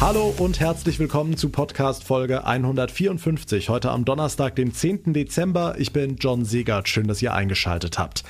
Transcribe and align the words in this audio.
Hallo 0.00 0.34
und 0.38 0.60
herzlich 0.60 0.98
willkommen 0.98 1.36
zu 1.36 1.48
Podcast 1.48 2.04
Folge 2.04 2.44
154. 2.44 3.68
Heute 3.70 3.90
am 3.90 4.04
Donnerstag, 4.04 4.54
dem 4.54 4.74
10. 4.74 5.14
Dezember. 5.14 5.76
Ich 5.78 5.92
bin 5.92 6.16
John 6.16 6.44
Segert. 6.44 6.88
Schön, 6.88 7.08
dass 7.08 7.22
ihr 7.22 7.32
eingeschaltet 7.32 7.98
habt. 7.98 8.22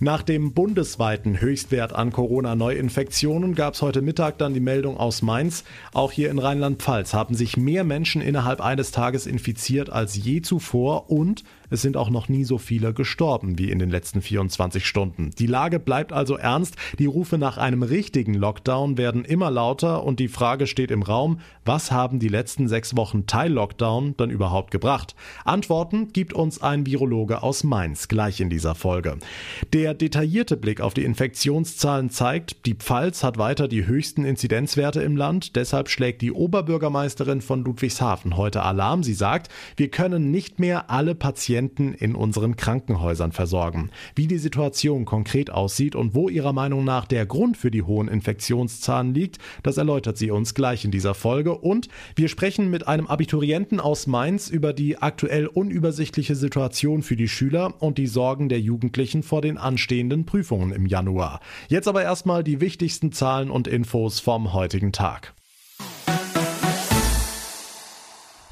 Nach 0.00 0.22
dem 0.22 0.52
bundesweiten 0.52 1.40
Höchstwert 1.40 1.92
an 1.92 2.12
Corona-Neuinfektionen 2.12 3.54
gab 3.54 3.74
es 3.74 3.82
heute 3.82 4.02
Mittag 4.02 4.38
dann 4.38 4.52
die 4.52 4.60
Meldung 4.60 4.96
aus 4.96 5.22
Mainz. 5.22 5.64
Auch 5.92 6.10
hier 6.10 6.30
in 6.30 6.38
Rheinland-Pfalz 6.38 7.14
haben 7.14 7.34
sich 7.34 7.56
mehr 7.56 7.84
Menschen 7.84 8.20
innerhalb 8.20 8.60
eines 8.60 8.90
Tages 8.90 9.26
infiziert 9.26 9.90
als 9.90 10.16
je 10.16 10.42
zuvor 10.42 11.10
und 11.10 11.44
es 11.72 11.80
sind 11.80 11.96
auch 11.96 12.10
noch 12.10 12.28
nie 12.28 12.44
so 12.44 12.58
viele 12.58 12.92
gestorben 12.92 13.58
wie 13.58 13.70
in 13.70 13.78
den 13.78 13.88
letzten 13.88 14.20
24 14.20 14.86
Stunden. 14.86 15.30
Die 15.38 15.46
Lage 15.46 15.78
bleibt 15.78 16.12
also 16.12 16.36
ernst. 16.36 16.76
Die 16.98 17.06
Rufe 17.06 17.38
nach 17.38 17.56
einem 17.56 17.82
richtigen 17.82 18.34
Lockdown 18.34 18.98
werden 18.98 19.24
immer 19.24 19.50
lauter 19.50 20.04
und 20.04 20.20
die 20.20 20.28
Frage 20.28 20.66
steht 20.66 20.90
im 20.90 21.01
Raum, 21.02 21.40
was 21.64 21.92
haben 21.92 22.18
die 22.18 22.28
letzten 22.28 22.68
sechs 22.68 22.96
Wochen 22.96 23.26
Teil-Lockdown 23.26 24.14
dann 24.16 24.30
überhaupt 24.30 24.70
gebracht? 24.70 25.14
Antworten 25.44 26.12
gibt 26.12 26.32
uns 26.32 26.62
ein 26.62 26.86
Virologe 26.86 27.42
aus 27.42 27.64
Mainz 27.64 28.08
gleich 28.08 28.40
in 28.40 28.48
dieser 28.48 28.74
Folge. 28.74 29.18
Der 29.72 29.94
detaillierte 29.94 30.56
Blick 30.56 30.80
auf 30.80 30.94
die 30.94 31.04
Infektionszahlen 31.04 32.10
zeigt, 32.10 32.66
die 32.66 32.74
Pfalz 32.74 33.22
hat 33.22 33.38
weiter 33.38 33.68
die 33.68 33.86
höchsten 33.86 34.24
Inzidenzwerte 34.24 35.02
im 35.02 35.16
Land. 35.16 35.56
Deshalb 35.56 35.88
schlägt 35.88 36.22
die 36.22 36.32
Oberbürgermeisterin 36.32 37.40
von 37.40 37.64
Ludwigshafen 37.64 38.36
heute 38.36 38.62
Alarm. 38.62 39.02
Sie 39.02 39.14
sagt, 39.14 39.50
wir 39.76 39.88
können 39.88 40.30
nicht 40.30 40.58
mehr 40.58 40.88
alle 40.90 41.14
Patienten 41.14 41.42
Patienten 41.42 41.92
in 41.92 42.14
unseren 42.14 42.54
Krankenhäusern 42.54 43.32
versorgen. 43.32 43.90
Wie 44.14 44.28
die 44.28 44.38
Situation 44.38 45.04
konkret 45.04 45.50
aussieht 45.50 45.96
und 45.96 46.14
wo 46.14 46.28
ihrer 46.28 46.52
Meinung 46.52 46.84
nach 46.84 47.04
der 47.04 47.26
Grund 47.26 47.56
für 47.56 47.72
die 47.72 47.82
hohen 47.82 48.06
Infektionszahlen 48.06 49.12
liegt, 49.12 49.38
das 49.64 49.76
erläutert 49.76 50.16
sie 50.16 50.30
uns 50.30 50.54
gleich 50.54 50.84
in 50.84 50.91
dieser 50.92 51.14
Folge. 51.14 51.56
Und 51.56 51.88
wir 52.14 52.28
sprechen 52.28 52.70
mit 52.70 52.86
einem 52.86 53.08
Abiturienten 53.08 53.80
aus 53.80 54.06
Mainz 54.06 54.48
über 54.48 54.72
die 54.72 54.98
aktuell 54.98 55.48
unübersichtliche 55.48 56.36
Situation 56.36 57.02
für 57.02 57.16
die 57.16 57.28
Schüler 57.28 57.74
und 57.82 57.98
die 57.98 58.06
Sorgen 58.06 58.48
der 58.48 58.60
Jugendlichen 58.60 59.24
vor 59.24 59.42
den 59.42 59.58
anstehenden 59.58 60.24
Prüfungen 60.24 60.70
im 60.70 60.86
Januar. 60.86 61.40
Jetzt 61.68 61.88
aber 61.88 62.02
erstmal 62.02 62.44
die 62.44 62.60
wichtigsten 62.60 63.10
Zahlen 63.10 63.50
und 63.50 63.66
Infos 63.66 64.20
vom 64.20 64.52
heutigen 64.52 64.92
Tag. 64.92 65.34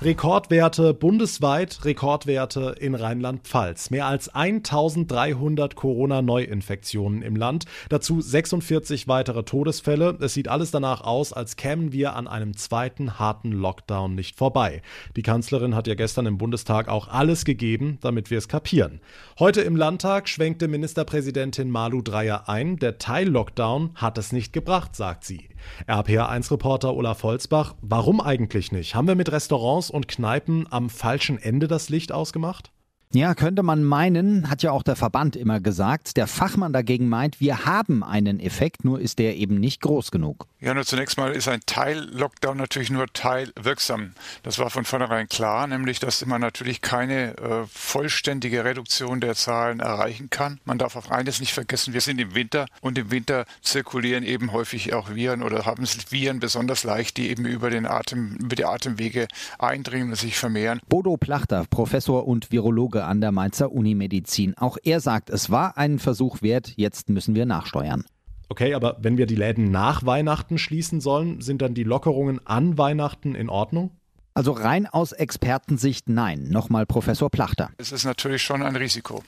Rekordwerte 0.02 0.94
bundesweit, 0.94 1.84
Rekordwerte 1.84 2.74
in 2.80 2.94
Rheinland-Pfalz. 2.94 3.90
Mehr 3.90 4.06
als 4.06 4.34
1300 4.34 5.76
Corona-Neuinfektionen 5.76 7.20
im 7.20 7.36
Land, 7.36 7.66
dazu 7.90 8.22
46 8.22 9.08
weitere 9.08 9.42
Todesfälle. 9.42 10.16
Es 10.18 10.32
sieht 10.32 10.48
alles 10.48 10.70
danach 10.70 11.02
aus, 11.02 11.34
als 11.34 11.56
kämen 11.56 11.92
wir 11.92 12.16
an 12.16 12.28
einem 12.28 12.56
zweiten 12.56 13.18
harten 13.18 13.52
Lockdown 13.52 14.14
nicht 14.14 14.38
vorbei. 14.38 14.80
Die 15.16 15.22
Kanzlerin 15.22 15.74
hat 15.74 15.86
ja 15.86 15.94
gestern 15.94 16.24
im 16.24 16.38
Bundestag 16.38 16.88
auch 16.88 17.08
alles 17.08 17.44
gegeben, 17.44 17.98
damit 18.00 18.30
wir 18.30 18.38
es 18.38 18.48
kapieren. 18.48 19.02
Heute 19.38 19.60
im 19.60 19.76
Landtag 19.76 20.30
schwenkte 20.30 20.66
Ministerpräsidentin 20.66 21.68
Malu 21.68 22.00
Dreyer 22.00 22.48
ein, 22.48 22.78
der 22.78 22.96
Teil-Lockdown 22.96 23.90
hat 23.96 24.16
es 24.16 24.32
nicht 24.32 24.54
gebracht, 24.54 24.96
sagt 24.96 25.24
sie. 25.24 25.50
RPA1-Reporter 25.86 26.94
Olaf 26.94 27.22
Holzbach, 27.22 27.74
warum 27.82 28.22
eigentlich 28.22 28.72
nicht? 28.72 28.94
Haben 28.94 29.08
wir 29.08 29.14
mit 29.14 29.30
Restaurants 29.30 29.89
und 29.90 30.08
Kneipen 30.08 30.66
am 30.70 30.90
falschen 30.90 31.38
Ende 31.38 31.68
das 31.68 31.88
Licht 31.88 32.12
ausgemacht? 32.12 32.72
Ja, 33.12 33.34
könnte 33.34 33.64
man 33.64 33.82
meinen, 33.82 34.48
hat 34.48 34.62
ja 34.62 34.70
auch 34.70 34.84
der 34.84 34.94
Verband 34.94 35.34
immer 35.34 35.58
gesagt. 35.58 36.16
Der 36.16 36.28
Fachmann 36.28 36.72
dagegen 36.72 37.08
meint, 37.08 37.40
wir 37.40 37.66
haben 37.66 38.04
einen 38.04 38.38
Effekt, 38.38 38.84
nur 38.84 39.00
ist 39.00 39.18
der 39.18 39.36
eben 39.36 39.58
nicht 39.58 39.80
groß 39.80 40.12
genug. 40.12 40.46
Ja, 40.60 40.74
nur 40.74 40.84
zunächst 40.84 41.18
mal 41.18 41.32
ist 41.32 41.48
ein 41.48 41.58
Teil-Lockdown 41.66 42.56
natürlich 42.56 42.88
nur 42.88 43.08
teilwirksam. 43.12 44.12
Das 44.44 44.60
war 44.60 44.70
von 44.70 44.84
vornherein 44.84 45.28
klar, 45.28 45.66
nämlich, 45.66 45.98
dass 45.98 46.24
man 46.24 46.40
natürlich 46.40 46.82
keine 46.82 47.36
äh, 47.38 47.66
vollständige 47.66 48.64
Reduktion 48.64 49.20
der 49.20 49.34
Zahlen 49.34 49.80
erreichen 49.80 50.30
kann. 50.30 50.60
Man 50.64 50.78
darf 50.78 50.94
auf 50.94 51.10
eines 51.10 51.40
nicht 51.40 51.52
vergessen, 51.52 51.94
wir 51.94 52.02
sind 52.02 52.20
im 52.20 52.36
Winter 52.36 52.66
und 52.80 52.96
im 52.96 53.10
Winter 53.10 53.44
zirkulieren 53.60 54.22
eben 54.22 54.52
häufig 54.52 54.94
auch 54.94 55.12
Viren 55.12 55.42
oder 55.42 55.66
haben 55.66 55.84
Viren 56.10 56.38
besonders 56.38 56.84
leicht, 56.84 57.16
die 57.16 57.30
eben 57.30 57.44
über 57.44 57.70
den 57.70 57.86
Atem, 57.86 58.36
über 58.36 58.54
die 58.54 58.66
Atemwege 58.66 59.26
eindringen 59.58 60.10
und 60.10 60.16
sich 60.16 60.36
vermehren. 60.36 60.78
Bodo 60.88 61.16
Plachter, 61.16 61.64
Professor 61.68 62.28
und 62.28 62.52
Virologe 62.52 62.99
Virologe 63.00 63.04
an 63.04 63.20
der 63.20 63.32
Mainzer 63.32 63.72
Unimedizin. 63.72 64.56
Auch 64.56 64.76
er 64.82 65.00
sagt, 65.00 65.30
es 65.30 65.50
war 65.50 65.76
einen 65.76 65.98
Versuch 65.98 66.42
wert, 66.42 66.72
jetzt 66.76 67.08
müssen 67.08 67.34
wir 67.34 67.46
nachsteuern. 67.46 68.04
Okay, 68.48 68.74
aber 68.74 68.96
wenn 69.00 69.16
wir 69.16 69.26
die 69.26 69.36
Läden 69.36 69.70
nach 69.70 70.04
Weihnachten 70.04 70.58
schließen 70.58 71.00
sollen, 71.00 71.40
sind 71.40 71.62
dann 71.62 71.74
die 71.74 71.84
Lockerungen 71.84 72.44
an 72.46 72.78
Weihnachten 72.78 73.34
in 73.34 73.48
Ordnung? 73.48 73.92
Also 74.34 74.52
rein 74.52 74.86
aus 74.86 75.12
Expertensicht 75.12 76.08
nein. 76.08 76.48
Nochmal 76.50 76.86
Professor 76.86 77.30
Plachter. 77.30 77.70
Es 77.78 77.92
ist 77.92 78.04
natürlich 78.04 78.42
schon 78.42 78.62
ein 78.62 78.76
Risiko. 78.76 79.22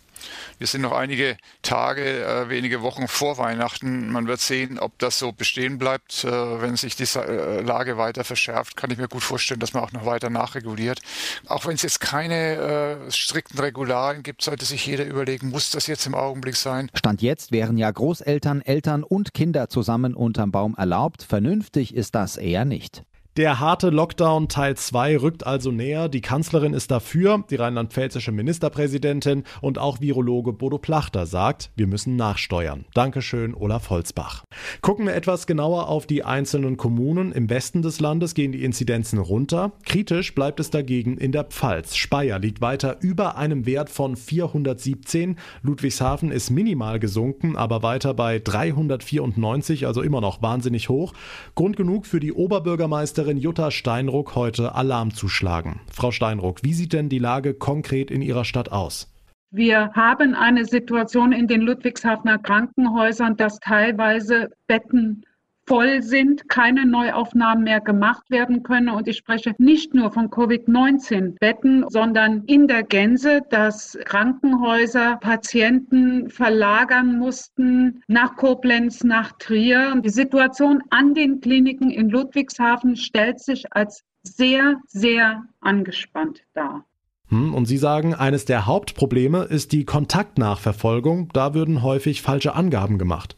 Wir 0.58 0.66
sind 0.66 0.82
noch 0.82 0.92
einige 0.92 1.36
Tage, 1.62 2.24
äh, 2.24 2.48
wenige 2.48 2.82
Wochen 2.82 3.08
vor 3.08 3.38
Weihnachten. 3.38 4.10
Man 4.10 4.26
wird 4.26 4.40
sehen, 4.40 4.78
ob 4.78 4.98
das 4.98 5.18
so 5.18 5.32
bestehen 5.32 5.78
bleibt. 5.78 6.24
Äh, 6.24 6.30
wenn 6.60 6.76
sich 6.76 6.96
die 6.96 7.04
äh, 7.18 7.60
Lage 7.60 7.96
weiter 7.96 8.24
verschärft, 8.24 8.76
kann 8.76 8.90
ich 8.90 8.98
mir 8.98 9.08
gut 9.08 9.22
vorstellen, 9.22 9.60
dass 9.60 9.72
man 9.72 9.84
auch 9.84 9.92
noch 9.92 10.06
weiter 10.06 10.30
nachreguliert. 10.30 11.00
Auch 11.46 11.66
wenn 11.66 11.74
es 11.74 11.82
jetzt 11.82 12.00
keine 12.00 13.06
äh, 13.06 13.10
strikten 13.10 13.58
Regularien 13.58 14.22
gibt, 14.22 14.42
sollte 14.42 14.64
sich 14.64 14.86
jeder 14.86 15.04
überlegen, 15.04 15.50
muss 15.50 15.70
das 15.70 15.86
jetzt 15.86 16.06
im 16.06 16.14
Augenblick 16.14 16.56
sein? 16.56 16.90
Stand 16.94 17.22
jetzt 17.22 17.52
wären 17.52 17.76
ja 17.76 17.90
Großeltern, 17.90 18.62
Eltern 18.62 19.02
und 19.02 19.34
Kinder 19.34 19.68
zusammen 19.68 20.14
unterm 20.14 20.52
Baum 20.52 20.74
erlaubt. 20.76 21.22
Vernünftig 21.22 21.94
ist 21.94 22.14
das 22.14 22.36
eher 22.36 22.64
nicht. 22.64 23.02
Der 23.38 23.60
harte 23.60 23.88
Lockdown 23.88 24.48
Teil 24.48 24.76
2 24.76 25.16
rückt 25.16 25.46
also 25.46 25.70
näher. 25.70 26.10
Die 26.10 26.20
Kanzlerin 26.20 26.74
ist 26.74 26.90
dafür, 26.90 27.42
die 27.48 27.54
rheinland-pfälzische 27.54 28.30
Ministerpräsidentin 28.30 29.44
und 29.62 29.78
auch 29.78 30.02
Virologe 30.02 30.52
Bodo 30.52 30.76
Plachter 30.76 31.24
sagt, 31.24 31.70
wir 31.74 31.86
müssen 31.86 32.16
nachsteuern. 32.16 32.84
Dankeschön, 32.92 33.54
Olaf 33.54 33.88
Holzbach. 33.88 34.44
Gucken 34.82 35.06
wir 35.06 35.14
etwas 35.14 35.46
genauer 35.46 35.88
auf 35.88 36.06
die 36.06 36.24
einzelnen 36.24 36.76
Kommunen. 36.76 37.32
Im 37.32 37.48
Westen 37.48 37.80
des 37.80 38.00
Landes 38.00 38.34
gehen 38.34 38.52
die 38.52 38.64
Inzidenzen 38.64 39.18
runter. 39.18 39.72
Kritisch 39.86 40.34
bleibt 40.34 40.60
es 40.60 40.68
dagegen 40.68 41.16
in 41.16 41.32
der 41.32 41.44
Pfalz. 41.44 41.96
Speyer 41.96 42.38
liegt 42.38 42.60
weiter 42.60 42.98
über 43.00 43.38
einem 43.38 43.64
Wert 43.64 43.88
von 43.88 44.14
417. 44.14 45.36
Ludwigshafen 45.62 46.30
ist 46.30 46.50
minimal 46.50 46.98
gesunken, 46.98 47.56
aber 47.56 47.82
weiter 47.82 48.12
bei 48.12 48.40
394, 48.40 49.86
also 49.86 50.02
immer 50.02 50.20
noch 50.20 50.42
wahnsinnig 50.42 50.90
hoch. 50.90 51.14
Grund 51.54 51.78
genug 51.78 52.04
für 52.04 52.20
die 52.20 52.34
Oberbürgermeisterin 52.34 53.21
Bürgermeisterin 53.22 53.36
Jutta 53.38 53.70
Steinruck 53.70 54.34
heute 54.34 54.74
Alarm 54.74 55.14
zu 55.14 55.28
schlagen. 55.28 55.80
Frau 55.92 56.10
Steinruck, 56.10 56.64
wie 56.64 56.74
sieht 56.74 56.92
denn 56.92 57.08
die 57.08 57.20
Lage 57.20 57.54
konkret 57.54 58.10
in 58.10 58.20
Ihrer 58.20 58.44
Stadt 58.44 58.72
aus? 58.72 59.08
Wir 59.52 59.92
haben 59.94 60.34
eine 60.34 60.64
Situation 60.64 61.30
in 61.30 61.46
den 61.46 61.60
Ludwigshafener 61.60 62.38
Krankenhäusern, 62.38 63.36
dass 63.36 63.60
teilweise 63.60 64.48
Betten 64.66 65.24
voll 65.66 66.02
sind, 66.02 66.48
keine 66.48 66.86
Neuaufnahmen 66.86 67.64
mehr 67.64 67.80
gemacht 67.80 68.30
werden 68.30 68.62
können. 68.62 68.88
Und 68.88 69.08
ich 69.08 69.16
spreche 69.16 69.54
nicht 69.58 69.94
nur 69.94 70.10
von 70.10 70.30
Covid-19-Betten, 70.30 71.84
sondern 71.88 72.44
in 72.44 72.66
der 72.68 72.82
Gänze, 72.82 73.42
dass 73.50 73.98
Krankenhäuser 74.04 75.16
Patienten 75.16 76.28
verlagern 76.30 77.18
mussten 77.18 78.02
nach 78.08 78.36
Koblenz, 78.36 79.04
nach 79.04 79.32
Trier. 79.38 79.94
Die 80.04 80.10
Situation 80.10 80.82
an 80.90 81.14
den 81.14 81.40
Kliniken 81.40 81.90
in 81.90 82.08
Ludwigshafen 82.08 82.96
stellt 82.96 83.40
sich 83.40 83.72
als 83.72 84.02
sehr, 84.22 84.80
sehr 84.86 85.44
angespannt 85.60 86.42
dar. 86.54 86.84
Hm, 87.28 87.54
und 87.54 87.66
Sie 87.66 87.78
sagen, 87.78 88.14
eines 88.14 88.44
der 88.44 88.66
Hauptprobleme 88.66 89.44
ist 89.44 89.72
die 89.72 89.84
Kontaktnachverfolgung. 89.84 91.30
Da 91.32 91.54
würden 91.54 91.82
häufig 91.82 92.20
falsche 92.20 92.54
Angaben 92.54 92.98
gemacht. 92.98 93.36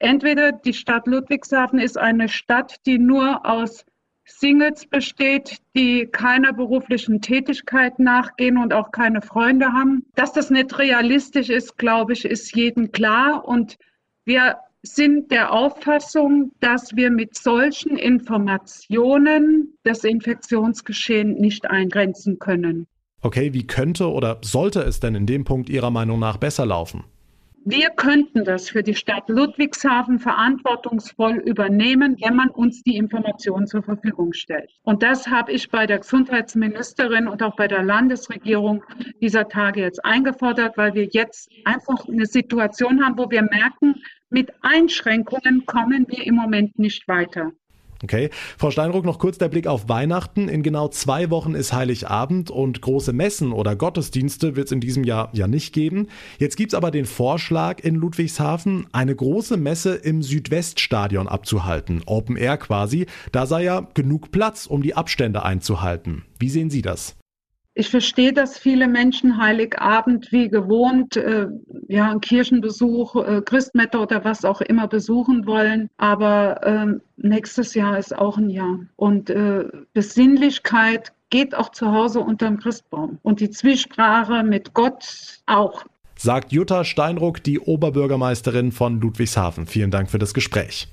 Entweder 0.00 0.52
die 0.52 0.72
Stadt 0.72 1.06
Ludwigshafen 1.06 1.78
ist 1.78 1.98
eine 1.98 2.28
Stadt, 2.28 2.76
die 2.86 2.98
nur 2.98 3.46
aus 3.46 3.84
Singles 4.24 4.86
besteht, 4.86 5.58
die 5.76 6.06
keiner 6.06 6.52
beruflichen 6.52 7.20
Tätigkeit 7.20 7.98
nachgehen 7.98 8.56
und 8.56 8.72
auch 8.72 8.92
keine 8.92 9.20
Freunde 9.20 9.72
haben. 9.72 10.06
Dass 10.14 10.32
das 10.32 10.50
nicht 10.50 10.78
realistisch 10.78 11.50
ist, 11.50 11.76
glaube 11.76 12.14
ich, 12.14 12.24
ist 12.24 12.54
jedem 12.56 12.92
klar. 12.92 13.44
Und 13.46 13.76
wir 14.24 14.56
sind 14.82 15.30
der 15.30 15.52
Auffassung, 15.52 16.52
dass 16.60 16.96
wir 16.96 17.10
mit 17.10 17.36
solchen 17.36 17.98
Informationen 17.98 19.76
das 19.82 20.04
Infektionsgeschehen 20.04 21.34
nicht 21.34 21.70
eingrenzen 21.70 22.38
können. 22.38 22.86
Okay, 23.20 23.52
wie 23.52 23.66
könnte 23.66 24.10
oder 24.10 24.38
sollte 24.42 24.80
es 24.80 24.98
denn 24.98 25.14
in 25.14 25.26
dem 25.26 25.44
Punkt 25.44 25.68
Ihrer 25.68 25.90
Meinung 25.90 26.18
nach 26.18 26.38
besser 26.38 26.64
laufen? 26.64 27.04
Wir 27.66 27.90
könnten 27.90 28.44
das 28.44 28.70
für 28.70 28.82
die 28.82 28.94
Stadt 28.94 29.28
Ludwigshafen 29.28 30.18
verantwortungsvoll 30.18 31.36
übernehmen, 31.44 32.16
wenn 32.22 32.34
man 32.34 32.48
uns 32.48 32.82
die 32.82 32.96
Informationen 32.96 33.66
zur 33.66 33.82
Verfügung 33.82 34.32
stellt. 34.32 34.70
Und 34.82 35.02
das 35.02 35.26
habe 35.26 35.52
ich 35.52 35.68
bei 35.70 35.86
der 35.86 35.98
Gesundheitsministerin 35.98 37.28
und 37.28 37.42
auch 37.42 37.56
bei 37.56 37.68
der 37.68 37.82
Landesregierung 37.82 38.82
dieser 39.20 39.46
Tage 39.46 39.82
jetzt 39.82 40.02
eingefordert, 40.06 40.78
weil 40.78 40.94
wir 40.94 41.08
jetzt 41.12 41.50
einfach 41.66 42.08
eine 42.08 42.24
Situation 42.24 43.04
haben, 43.04 43.18
wo 43.18 43.30
wir 43.30 43.42
merken, 43.42 43.96
mit 44.30 44.50
Einschränkungen 44.62 45.66
kommen 45.66 46.06
wir 46.08 46.26
im 46.26 46.36
Moment 46.36 46.78
nicht 46.78 47.06
weiter. 47.08 47.52
Okay. 48.02 48.30
Frau 48.56 48.70
Steinruck, 48.70 49.04
noch 49.04 49.18
kurz 49.18 49.36
der 49.36 49.48
Blick 49.48 49.66
auf 49.66 49.88
Weihnachten. 49.88 50.48
In 50.48 50.62
genau 50.62 50.88
zwei 50.88 51.28
Wochen 51.30 51.54
ist 51.54 51.72
Heiligabend 51.72 52.50
und 52.50 52.80
große 52.80 53.12
Messen 53.12 53.52
oder 53.52 53.76
Gottesdienste 53.76 54.56
wird 54.56 54.66
es 54.66 54.72
in 54.72 54.80
diesem 54.80 55.04
Jahr 55.04 55.28
ja 55.32 55.46
nicht 55.46 55.74
geben. 55.74 56.08
Jetzt 56.38 56.56
gibt 56.56 56.72
es 56.72 56.76
aber 56.76 56.90
den 56.90 57.04
Vorschlag 57.04 57.80
in 57.80 57.96
Ludwigshafen, 57.96 58.86
eine 58.92 59.14
große 59.14 59.58
Messe 59.58 59.94
im 59.94 60.22
Südweststadion 60.22 61.28
abzuhalten. 61.28 62.02
Open 62.06 62.36
Air 62.36 62.56
quasi. 62.56 63.06
Da 63.32 63.44
sei 63.44 63.64
ja 63.64 63.86
genug 63.92 64.32
Platz, 64.32 64.66
um 64.66 64.82
die 64.82 64.94
Abstände 64.94 65.42
einzuhalten. 65.42 66.24
Wie 66.38 66.48
sehen 66.48 66.70
Sie 66.70 66.82
das? 66.82 67.19
Ich 67.80 67.88
verstehe, 67.88 68.34
dass 68.34 68.58
viele 68.58 68.86
Menschen 68.86 69.38
Heiligabend 69.38 70.32
wie 70.32 70.50
gewohnt 70.50 71.16
äh, 71.16 71.46
ja, 71.88 72.10
einen 72.10 72.20
Kirchenbesuch, 72.20 73.16
äh, 73.16 73.40
Christmette 73.40 73.98
oder 73.98 74.22
was 74.22 74.44
auch 74.44 74.60
immer 74.60 74.86
besuchen 74.86 75.46
wollen. 75.46 75.88
Aber 75.96 76.62
äh, 76.62 77.00
nächstes 77.16 77.72
Jahr 77.72 77.96
ist 77.96 78.14
auch 78.14 78.36
ein 78.36 78.50
Jahr. 78.50 78.80
Und 78.96 79.30
äh, 79.30 79.64
Besinnlichkeit 79.94 81.14
geht 81.30 81.54
auch 81.54 81.70
zu 81.70 81.90
Hause 81.90 82.20
unterm 82.20 82.58
Christbaum. 82.58 83.18
Und 83.22 83.40
die 83.40 83.48
Zwiesprache 83.48 84.42
mit 84.42 84.74
Gott 84.74 85.40
auch. 85.46 85.86
Sagt 86.16 86.52
Jutta 86.52 86.84
Steinruck, 86.84 87.42
die 87.42 87.60
Oberbürgermeisterin 87.60 88.72
von 88.72 89.00
Ludwigshafen. 89.00 89.66
Vielen 89.66 89.90
Dank 89.90 90.10
für 90.10 90.18
das 90.18 90.34
Gespräch. 90.34 90.86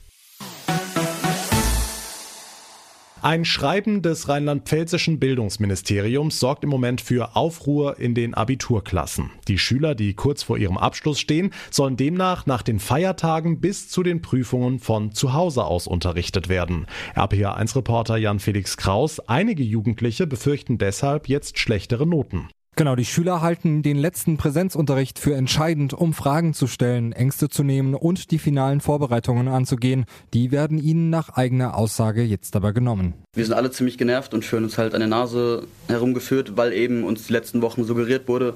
Ein 3.23 3.45
Schreiben 3.45 4.03
des 4.03 4.29
rheinland-pfälzischen 4.29 5.19
Bildungsministeriums 5.19 6.39
sorgt 6.39 6.63
im 6.63 6.69
Moment 6.69 7.01
für 7.01 7.35
Aufruhr 7.35 7.99
in 7.99 8.13
den 8.13 8.35
Abiturklassen. 8.35 9.31
Die 9.47 9.57
Schüler, 9.57 9.95
die 9.95 10.13
kurz 10.13 10.43
vor 10.43 10.57
ihrem 10.57 10.77
Abschluss 10.77 11.19
stehen, 11.19 11.51
sollen 11.71 11.97
demnach 11.97 12.45
nach 12.45 12.61
den 12.61 12.79
Feiertagen 12.79 13.59
bis 13.59 13.89
zu 13.89 14.03
den 14.03 14.21
Prüfungen 14.21 14.77
von 14.77 15.13
zu 15.13 15.33
Hause 15.33 15.63
aus 15.63 15.87
unterrichtet 15.87 16.47
werden. 16.47 16.85
RPA1-Reporter 17.15 18.17
Jan 18.17 18.39
Felix 18.39 18.77
Kraus, 18.77 19.19
einige 19.19 19.63
Jugendliche 19.63 20.27
befürchten 20.27 20.77
deshalb 20.77 21.27
jetzt 21.27 21.57
schlechtere 21.57 22.05
Noten. 22.05 22.49
Genau, 22.77 22.95
die 22.95 23.05
Schüler 23.05 23.41
halten 23.41 23.81
den 23.81 23.97
letzten 23.97 24.37
Präsenzunterricht 24.37 25.17
für 25.17 25.33
entscheidend, 25.33 25.95
um 25.95 26.13
Fragen 26.13 26.53
zu 26.53 26.67
stellen, 26.67 27.11
Ängste 27.11 27.49
zu 27.49 27.63
nehmen 27.63 27.95
und 27.95 28.29
die 28.29 28.37
finalen 28.37 28.81
Vorbereitungen 28.81 29.47
anzugehen. 29.47 30.05
Die 30.35 30.51
werden 30.51 30.77
ihnen 30.77 31.09
nach 31.09 31.29
eigener 31.29 31.75
Aussage 31.75 32.21
jetzt 32.21 32.55
aber 32.55 32.73
genommen. 32.73 33.15
Wir 33.33 33.45
sind 33.45 33.55
alle 33.55 33.71
ziemlich 33.71 33.97
genervt 33.97 34.35
und 34.35 34.45
fühlen 34.45 34.63
uns 34.63 34.77
halt 34.77 34.93
an 34.93 34.99
der 34.99 35.09
Nase 35.09 35.63
herumgeführt, 35.87 36.55
weil 36.55 36.71
eben 36.71 37.03
uns 37.03 37.25
die 37.25 37.33
letzten 37.33 37.63
Wochen 37.63 37.83
suggeriert 37.83 38.27
wurde, 38.27 38.53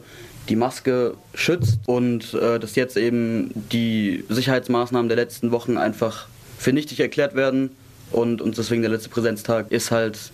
die 0.50 0.56
Maske 0.56 1.16
schützt 1.34 1.80
und 1.88 2.36
äh, 2.36 2.60
dass 2.60 2.76
jetzt 2.76 2.98
eben 2.98 3.50
die 3.72 4.24
Sicherheitsmaßnahmen 4.30 5.10
der 5.10 5.18
letzten 5.18 5.50
Wochen 5.50 5.78
einfach 5.78 6.28
für 6.60 6.74
nichtig 6.74 7.00
erklärt 7.00 7.34
werden 7.34 7.72
und 8.12 8.40
uns 8.44 8.58
deswegen 8.58 8.84
der 8.84 8.92
letzte 8.92 9.10
Präsenztag 9.10 9.72
ist 9.72 9.90
halt 9.90 10.32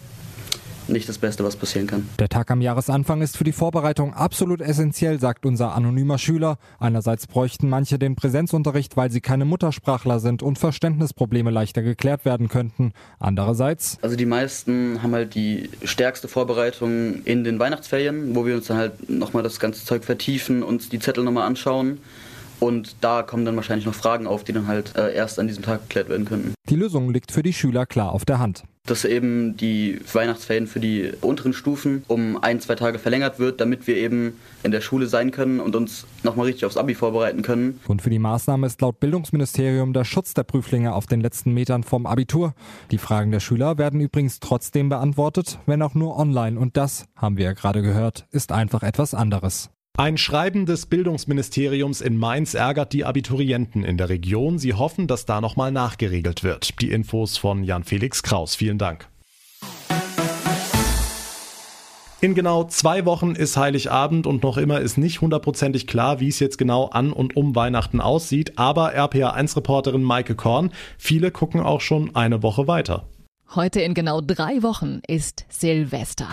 nicht 0.89 1.07
das 1.09 1.17
Beste, 1.17 1.43
was 1.43 1.55
passieren 1.55 1.87
kann. 1.87 2.09
Der 2.19 2.29
Tag 2.29 2.51
am 2.51 2.61
Jahresanfang 2.61 3.21
ist 3.21 3.37
für 3.37 3.43
die 3.43 3.51
Vorbereitung 3.51 4.13
absolut 4.13 4.61
essentiell, 4.61 5.19
sagt 5.19 5.45
unser 5.45 5.73
anonymer 5.73 6.17
Schüler. 6.17 6.57
Einerseits 6.79 7.27
bräuchten 7.27 7.69
manche 7.69 7.99
den 7.99 8.15
Präsenzunterricht, 8.15 8.97
weil 8.97 9.11
sie 9.11 9.21
keine 9.21 9.45
Muttersprachler 9.45 10.19
sind 10.19 10.43
und 10.43 10.57
Verständnisprobleme 10.59 11.51
leichter 11.51 11.81
geklärt 11.81 12.25
werden 12.25 12.47
könnten. 12.47 12.93
Andererseits. 13.19 13.97
Also 14.01 14.15
die 14.15 14.25
meisten 14.25 15.01
haben 15.03 15.13
halt 15.13 15.35
die 15.35 15.69
stärkste 15.83 16.27
Vorbereitung 16.27 17.23
in 17.23 17.43
den 17.43 17.59
Weihnachtsferien, 17.59 18.35
wo 18.35 18.45
wir 18.45 18.55
uns 18.55 18.67
dann 18.67 18.77
halt 18.77 19.09
nochmal 19.09 19.43
das 19.43 19.59
ganze 19.59 19.85
Zeug 19.85 20.03
vertiefen, 20.03 20.63
uns 20.63 20.89
die 20.89 20.99
Zettel 20.99 21.23
nochmal 21.23 21.47
anschauen. 21.47 21.99
Und 22.59 22.95
da 23.01 23.23
kommen 23.23 23.45
dann 23.45 23.55
wahrscheinlich 23.55 23.85
noch 23.85 23.93
Fragen 23.93 24.27
auf, 24.27 24.43
die 24.43 24.53
dann 24.53 24.67
halt 24.67 24.95
äh, 24.95 25.13
erst 25.13 25.39
an 25.39 25.47
diesem 25.47 25.63
Tag 25.63 25.83
geklärt 25.83 26.09
werden 26.09 26.25
könnten. 26.25 26.53
Die 26.69 26.75
Lösung 26.75 27.11
liegt 27.11 27.31
für 27.31 27.43
die 27.43 27.53
Schüler 27.53 27.85
klar 27.85 28.11
auf 28.11 28.25
der 28.25 28.39
Hand 28.39 28.63
dass 28.89 29.05
eben 29.05 29.57
die 29.57 29.99
Weihnachtsferien 30.11 30.67
für 30.67 30.79
die 30.79 31.11
unteren 31.21 31.53
Stufen 31.53 32.03
um 32.07 32.41
ein, 32.41 32.59
zwei 32.59 32.75
Tage 32.75 32.99
verlängert 32.99 33.39
wird, 33.39 33.61
damit 33.61 33.85
wir 33.87 33.97
eben 33.97 34.39
in 34.63 34.71
der 34.71 34.81
Schule 34.81 35.07
sein 35.07 35.31
können 35.31 35.59
und 35.59 35.75
uns 35.75 36.07
nochmal 36.23 36.47
richtig 36.47 36.65
aufs 36.65 36.77
Abi 36.77 36.95
vorbereiten 36.95 37.41
können. 37.41 37.79
Grund 37.85 38.01
für 38.01 38.09
die 38.09 38.19
Maßnahme 38.19 38.65
ist 38.65 38.81
laut 38.81 38.99
Bildungsministerium 38.99 39.93
der 39.93 40.05
Schutz 40.05 40.33
der 40.33 40.43
Prüflinge 40.43 40.93
auf 40.93 41.05
den 41.05 41.21
letzten 41.21 41.53
Metern 41.53 41.83
vom 41.83 42.05
Abitur. 42.05 42.53
Die 42.91 42.97
Fragen 42.97 43.31
der 43.31 43.39
Schüler 43.39 43.77
werden 43.77 43.99
übrigens 43.99 44.39
trotzdem 44.39 44.89
beantwortet, 44.89 45.59
wenn 45.65 45.81
auch 45.81 45.93
nur 45.93 46.17
online. 46.17 46.59
Und 46.59 46.77
das, 46.77 47.05
haben 47.15 47.37
wir 47.37 47.45
ja 47.45 47.53
gerade 47.53 47.81
gehört, 47.81 48.25
ist 48.31 48.51
einfach 48.51 48.83
etwas 48.83 49.13
anderes. 49.13 49.69
Ein 49.99 50.19
Schreiben 50.19 50.67
des 50.67 50.85
Bildungsministeriums 50.85 52.01
in 52.01 52.17
Mainz 52.17 52.53
ärgert 52.53 52.93
die 52.93 53.03
Abiturienten 53.03 53.83
in 53.83 53.97
der 53.97 54.09
Region. 54.09 54.59
Sie 54.59 54.75
hoffen, 54.75 55.07
dass 55.07 55.25
da 55.25 55.41
nochmal 55.41 55.71
nachgeregelt 55.71 56.43
wird. 56.43 56.79
Die 56.81 56.91
Infos 56.91 57.37
von 57.37 57.63
Jan 57.63 57.83
Felix 57.83 58.21
Kraus. 58.21 58.55
Vielen 58.55 58.77
Dank. 58.77 59.07
In 62.21 62.35
genau 62.35 62.65
zwei 62.65 63.05
Wochen 63.05 63.33
ist 63.33 63.57
Heiligabend 63.57 64.27
und 64.27 64.43
noch 64.43 64.57
immer 64.57 64.81
ist 64.81 64.99
nicht 64.99 65.21
hundertprozentig 65.21 65.87
klar, 65.87 66.19
wie 66.19 66.27
es 66.27 66.39
jetzt 66.39 66.59
genau 66.59 66.89
an 66.89 67.11
und 67.11 67.35
um 67.35 67.55
Weihnachten 67.55 67.99
aussieht. 67.99 68.59
Aber 68.59 68.93
RPA1-Reporterin 68.93 70.03
Maike 70.03 70.35
Korn, 70.35 70.71
viele 70.99 71.31
gucken 71.31 71.61
auch 71.61 71.81
schon 71.81 72.15
eine 72.15 72.43
Woche 72.43 72.67
weiter. 72.67 73.07
Heute 73.55 73.81
in 73.81 73.95
genau 73.95 74.21
drei 74.21 74.61
Wochen 74.61 75.01
ist 75.07 75.47
Silvester. 75.49 76.27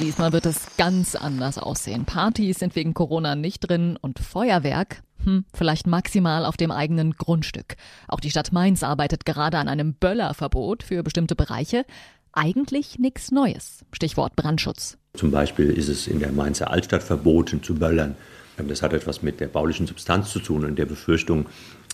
Diesmal 0.00 0.32
wird 0.32 0.46
es 0.46 0.76
ganz 0.78 1.14
anders 1.14 1.58
aussehen. 1.58 2.06
Partys 2.06 2.58
sind 2.58 2.74
wegen 2.74 2.94
Corona 2.94 3.34
nicht 3.34 3.60
drin 3.60 3.98
und 4.00 4.18
Feuerwerk, 4.18 5.02
hm, 5.24 5.44
vielleicht 5.52 5.86
maximal 5.86 6.46
auf 6.46 6.56
dem 6.56 6.70
eigenen 6.70 7.12
Grundstück. 7.12 7.76
Auch 8.08 8.20
die 8.20 8.30
Stadt 8.30 8.50
Mainz 8.50 8.82
arbeitet 8.82 9.26
gerade 9.26 9.58
an 9.58 9.68
einem 9.68 9.92
Böllerverbot 9.92 10.82
für 10.82 11.02
bestimmte 11.02 11.36
Bereiche. 11.36 11.84
Eigentlich 12.32 12.98
nichts 12.98 13.30
Neues. 13.30 13.84
Stichwort 13.92 14.36
Brandschutz. 14.36 14.96
Zum 15.14 15.30
Beispiel 15.30 15.68
ist 15.68 15.88
es 15.88 16.06
in 16.06 16.20
der 16.20 16.32
Mainzer 16.32 16.70
Altstadt 16.70 17.02
verboten 17.02 17.62
zu 17.62 17.74
böllern. 17.74 18.14
Das 18.56 18.82
hat 18.82 18.94
etwas 18.94 19.20
mit 19.20 19.38
der 19.40 19.48
baulichen 19.48 19.86
Substanz 19.86 20.30
zu 20.30 20.40
tun 20.40 20.64
und 20.64 20.78
der 20.78 20.86
Befürchtung, 20.86 21.46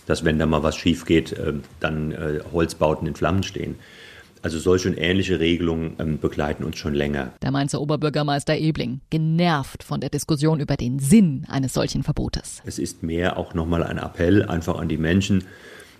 dass 0.05 0.23
wenn 0.23 0.39
da 0.39 0.45
mal 0.45 0.63
was 0.63 0.77
schief 0.77 1.03
geht, 1.03 1.33
äh, 1.33 1.53
dann 1.81 2.13
äh, 2.13 2.39
Holzbauten 2.53 3.05
in 3.05 3.15
Flammen 3.15 3.43
stehen. 3.43 3.75
Also 4.41 4.59
solche 4.59 4.89
und 4.89 4.97
ähnliche 4.97 5.39
Regelungen 5.39 5.95
ähm, 5.99 6.19
begleiten 6.19 6.63
uns 6.63 6.77
schon 6.77 6.93
länger. 6.93 7.33
Der 7.41 7.51
Mainzer 7.51 7.81
Oberbürgermeister 7.81 8.55
Ebling, 8.57 9.01
genervt 9.09 9.83
von 9.83 9.99
der 9.99 10.09
Diskussion 10.09 10.59
über 10.59 10.75
den 10.75 10.99
Sinn 10.99 11.45
eines 11.49 11.73
solchen 11.73 12.03
Verbotes. 12.03 12.61
Es 12.65 12.79
ist 12.79 13.03
mehr 13.03 13.37
auch 13.37 13.53
nochmal 13.53 13.83
ein 13.83 13.97
Appell 13.97 14.43
einfach 14.43 14.79
an 14.79 14.87
die 14.87 14.97
Menschen, 14.97 15.43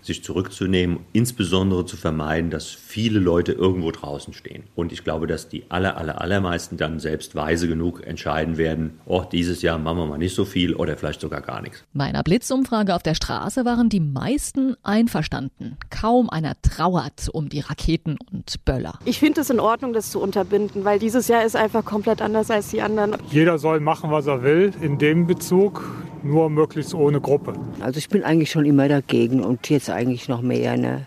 sich 0.08 0.24
zurückzunehmen, 0.24 0.98
insbesondere 1.12 1.86
zu 1.86 1.96
vermeiden, 1.96 2.50
dass 2.50 2.66
viele 2.66 3.20
Leute 3.20 3.52
irgendwo 3.52 3.92
draußen 3.92 4.34
stehen. 4.34 4.64
Und 4.74 4.90
ich 4.90 5.04
glaube, 5.04 5.28
dass 5.28 5.48
die 5.48 5.64
aller, 5.68 5.96
aller, 5.96 6.20
allermeisten 6.20 6.76
dann 6.76 6.98
selbst 6.98 7.36
weise 7.36 7.68
genug 7.68 8.04
entscheiden 8.04 8.56
werden, 8.56 8.98
oh, 9.06 9.22
dieses 9.30 9.62
Jahr 9.62 9.78
machen 9.78 9.98
wir 9.98 10.06
mal 10.06 10.18
nicht 10.18 10.34
so 10.34 10.44
viel 10.44 10.74
oder 10.74 10.96
vielleicht 10.96 11.20
sogar 11.20 11.40
gar 11.40 11.62
nichts. 11.62 11.84
Bei 11.94 12.04
einer 12.04 12.24
Blitzumfrage 12.24 12.94
auf 12.94 13.02
der 13.04 13.14
Straße 13.14 13.64
waren 13.64 13.88
die 13.88 14.00
meisten 14.00 14.74
einverstanden. 14.82 15.76
Kaum 15.90 16.28
einer 16.28 16.60
trauert 16.62 17.28
um 17.32 17.48
die 17.48 17.60
Raketen 17.60 18.16
und 18.32 18.64
Böller. 18.64 18.98
Ich 19.04 19.20
finde 19.20 19.42
es 19.42 19.50
in 19.50 19.60
Ordnung, 19.60 19.92
das 19.92 20.10
zu 20.10 20.20
unterbinden, 20.20 20.84
weil 20.84 20.98
dieses 20.98 21.28
Jahr 21.28 21.44
ist 21.44 21.54
einfach 21.54 21.84
komplett 21.84 22.20
anders 22.22 22.50
als 22.50 22.68
die 22.68 22.82
anderen. 22.82 23.16
Jeder 23.30 23.58
soll 23.58 23.80
machen, 23.80 24.10
was 24.10 24.26
er 24.26 24.42
will 24.42 24.72
in 24.80 24.98
dem 24.98 25.26
Bezug 25.26 25.84
nur 26.22 26.50
möglichst 26.50 26.94
ohne 26.94 27.20
Gruppe. 27.20 27.54
Also 27.80 27.98
ich 27.98 28.08
bin 28.08 28.24
eigentlich 28.24 28.50
schon 28.50 28.64
immer 28.64 28.88
dagegen 28.88 29.42
und 29.42 29.68
jetzt 29.70 29.90
eigentlich 29.90 30.28
noch 30.28 30.42
mehr. 30.42 30.76
Ne? 30.76 31.06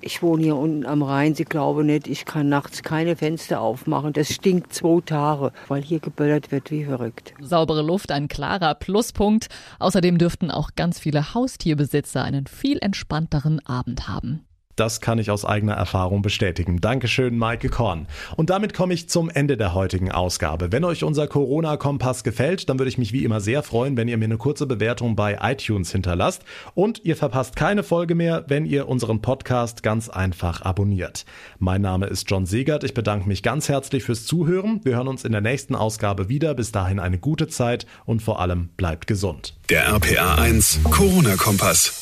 Ich 0.00 0.22
wohne 0.22 0.42
hier 0.42 0.56
unten 0.56 0.86
am 0.86 1.02
Rhein. 1.02 1.34
Sie 1.34 1.44
glauben 1.44 1.86
nicht, 1.86 2.06
ich 2.06 2.24
kann 2.24 2.48
nachts 2.48 2.82
keine 2.82 3.16
Fenster 3.16 3.60
aufmachen. 3.60 4.12
Das 4.12 4.32
stinkt 4.32 4.72
zwei 4.72 5.00
Tage, 5.00 5.52
weil 5.68 5.82
hier 5.82 5.98
geböllert 5.98 6.52
wird 6.52 6.70
wie 6.70 6.84
verrückt. 6.84 7.34
Saubere 7.40 7.82
Luft, 7.82 8.12
ein 8.12 8.28
klarer 8.28 8.74
Pluspunkt. 8.74 9.48
Außerdem 9.80 10.18
dürften 10.18 10.50
auch 10.50 10.70
ganz 10.76 11.00
viele 11.00 11.34
Haustierbesitzer 11.34 12.22
einen 12.22 12.46
viel 12.46 12.78
entspannteren 12.80 13.64
Abend 13.66 14.08
haben. 14.08 14.44
Das 14.82 15.00
kann 15.00 15.20
ich 15.20 15.30
aus 15.30 15.44
eigener 15.44 15.74
Erfahrung 15.74 16.22
bestätigen. 16.22 16.80
Dankeschön, 16.80 17.38
Maike 17.38 17.68
Korn. 17.68 18.08
Und 18.34 18.50
damit 18.50 18.74
komme 18.74 18.94
ich 18.94 19.08
zum 19.08 19.30
Ende 19.30 19.56
der 19.56 19.74
heutigen 19.74 20.10
Ausgabe. 20.10 20.72
Wenn 20.72 20.82
euch 20.82 21.04
unser 21.04 21.28
Corona-Kompass 21.28 22.24
gefällt, 22.24 22.68
dann 22.68 22.80
würde 22.80 22.88
ich 22.88 22.98
mich 22.98 23.12
wie 23.12 23.22
immer 23.22 23.40
sehr 23.40 23.62
freuen, 23.62 23.96
wenn 23.96 24.08
ihr 24.08 24.18
mir 24.18 24.24
eine 24.24 24.38
kurze 24.38 24.66
Bewertung 24.66 25.14
bei 25.14 25.38
iTunes 25.40 25.92
hinterlasst. 25.92 26.42
Und 26.74 27.04
ihr 27.04 27.14
verpasst 27.14 27.54
keine 27.54 27.84
Folge 27.84 28.16
mehr, 28.16 28.44
wenn 28.48 28.66
ihr 28.66 28.88
unseren 28.88 29.22
Podcast 29.22 29.84
ganz 29.84 30.08
einfach 30.08 30.62
abonniert. 30.62 31.26
Mein 31.60 31.82
Name 31.82 32.06
ist 32.06 32.28
John 32.28 32.44
Segert. 32.44 32.82
Ich 32.82 32.92
bedanke 32.92 33.28
mich 33.28 33.44
ganz 33.44 33.68
herzlich 33.68 34.02
fürs 34.02 34.26
Zuhören. 34.26 34.80
Wir 34.82 34.96
hören 34.96 35.06
uns 35.06 35.24
in 35.24 35.30
der 35.30 35.42
nächsten 35.42 35.76
Ausgabe 35.76 36.28
wieder. 36.28 36.54
Bis 36.54 36.72
dahin 36.72 36.98
eine 36.98 37.18
gute 37.18 37.46
Zeit 37.46 37.86
und 38.04 38.20
vor 38.20 38.40
allem 38.40 38.70
bleibt 38.76 39.06
gesund. 39.06 39.54
Der 39.70 39.86
RPA 39.86 40.42
1 40.42 40.80
Corona-Kompass. 40.90 42.01